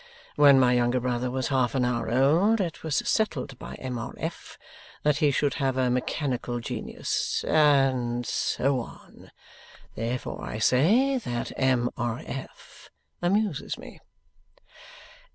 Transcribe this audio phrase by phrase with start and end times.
[0.35, 3.99] When my younger brother was half an hour old, it was settled by M.
[3.99, 4.15] R.
[4.17, 4.57] F.
[5.03, 7.43] that he should have a mechanical genius.
[7.47, 9.29] And so on.
[9.93, 11.91] Therefore I say that M.
[11.97, 12.19] R.
[12.25, 12.89] F.
[13.21, 13.99] amuses me.